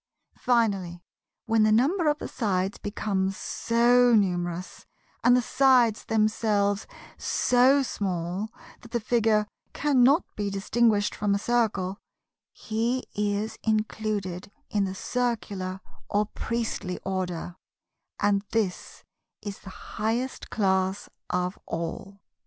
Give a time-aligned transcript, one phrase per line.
[0.39, 0.99] Finally
[1.45, 4.87] when the number of the sides becomes so numerous,
[5.23, 6.87] and the sides themselves
[7.19, 11.99] so small, that the figure cannot be distinguished from a circle,
[12.51, 17.55] he is included in the Circular or Priestly order;
[18.19, 19.03] and this
[19.43, 22.19] is the highest class of all.